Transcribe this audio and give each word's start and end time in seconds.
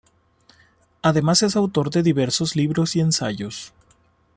Además 1.03 1.43
es 1.43 1.55
autor 1.55 1.91
de 1.91 2.01
diversos 2.01 2.55
libros 2.55 2.95
y 2.95 3.01
ensayos. 3.01 3.71